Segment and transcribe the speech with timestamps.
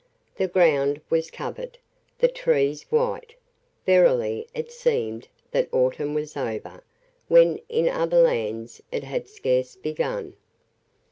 [0.35, 1.77] The ground was covered,
[2.17, 3.35] the trees white;
[3.85, 6.83] verily it seemed that autumn was over,
[7.27, 10.33] when in other lands it had scarce begun.